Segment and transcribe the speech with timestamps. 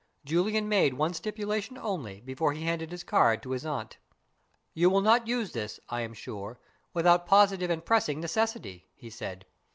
[0.25, 3.99] Julian made one stipulation only before he handed his card to his aunt.
[4.73, 6.59] "You will not use this, I am sure,
[6.91, 9.45] without positive and pressing necessity," he said.